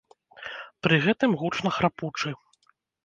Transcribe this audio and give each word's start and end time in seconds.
Пры 0.87 0.95
гэтым 1.05 1.35
гучна 1.41 1.69
храпучы. 1.77 2.29